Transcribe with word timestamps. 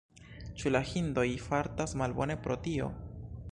Ĉu 0.61 0.71
la 0.71 0.81
hindoj 0.91 1.27
fartas 1.49 1.95
malbone 2.03 2.39
pro 2.47 2.59
tio? 2.69 2.91